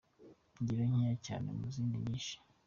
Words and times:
Ingero 0.59 0.83
nkeya 0.89 1.15
cyane 1.27 1.47
mu 1.57 1.65
zindi 1.73 1.97
nyinshi: 2.05 2.35